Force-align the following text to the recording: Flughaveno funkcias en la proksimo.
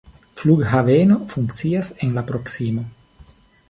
Flughaveno 0.39 1.19
funkcias 1.35 1.93
en 2.07 2.19
la 2.19 2.27
proksimo. 2.33 2.89